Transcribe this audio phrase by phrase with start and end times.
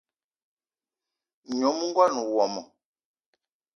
[1.57, 2.61] Nyom ngón wmo